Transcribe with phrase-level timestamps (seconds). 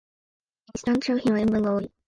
[0.73, 1.91] インスタント食品は塩分が多い